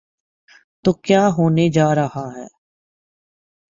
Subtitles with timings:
[0.85, 2.47] تو کیا ہونے جا رہا ہے؟